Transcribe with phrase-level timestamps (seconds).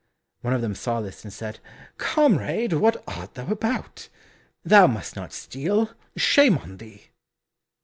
[0.41, 1.59] One of them saw this, and said,
[1.99, 4.09] "Comrade, what art thou about?
[4.65, 7.09] Thou must not steal shame on thee!"